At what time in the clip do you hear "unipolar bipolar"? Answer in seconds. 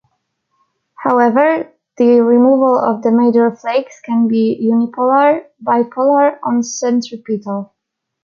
4.67-6.39